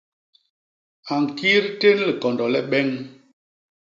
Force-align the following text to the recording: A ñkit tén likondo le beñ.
A 1.13 1.13
ñkit 1.23 1.65
tén 1.79 1.97
likondo 2.07 2.45
le 2.53 2.61
beñ. 2.71 2.89